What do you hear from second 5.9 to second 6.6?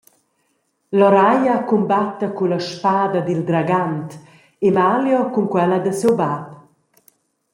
siu bab.